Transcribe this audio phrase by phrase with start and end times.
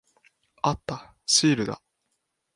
[0.63, 1.15] あった。
[1.27, 1.79] シールだ。